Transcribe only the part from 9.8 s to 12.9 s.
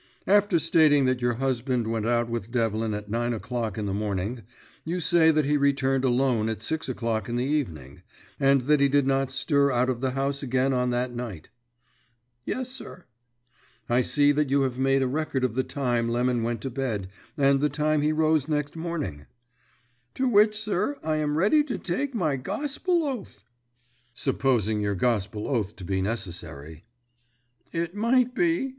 of the house again on that night." "Yes,